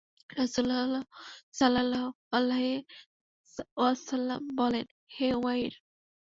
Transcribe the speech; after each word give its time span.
রাসূলুল্লাহ 0.37 1.03
সাল্লাল্লাহু 1.53 2.09
আলাইহি 2.31 2.75
ওয়াসাল্লাম 3.77 4.41
বললেন, 4.57 4.85
হে 5.15 5.27
উমাইর! 5.35 5.73